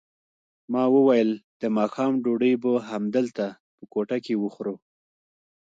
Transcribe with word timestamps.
ما 0.71 0.83
وویل 0.95 1.29
د 1.61 1.63
ماښام 1.77 2.13
ډوډۍ 2.23 2.53
به 2.63 2.71
همدلته 2.91 3.45
په 3.75 3.83
کوټه 3.93 4.17
کې 4.25 4.33
وخورو. 4.43 4.75